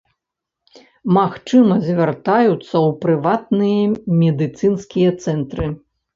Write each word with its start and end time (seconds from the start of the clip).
Магчыма, 1.17 1.77
звяртаюцца 1.89 2.57
ў 2.57 2.89
прыватныя 3.05 3.85
медыцынскія 4.25 5.15
цэнтры. 5.29 5.71